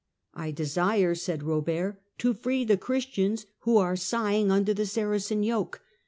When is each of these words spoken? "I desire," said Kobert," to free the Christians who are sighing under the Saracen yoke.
"I 0.33 0.49
desire," 0.49 1.13
said 1.13 1.41
Kobert," 1.43 1.97
to 2.17 2.33
free 2.33 2.65
the 2.65 2.75
Christians 2.75 3.45
who 3.59 3.77
are 3.77 3.95
sighing 3.95 4.49
under 4.49 4.73
the 4.73 4.87
Saracen 4.87 5.43
yoke. 5.43 5.81